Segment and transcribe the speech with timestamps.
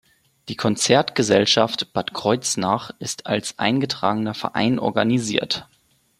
[0.49, 5.67] Die Konzertgesellschaft Bad Kreuznach ist als eingetragener Verein organisiert.